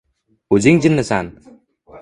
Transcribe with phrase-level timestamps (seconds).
[0.57, 1.33] O’zing jinnisan!..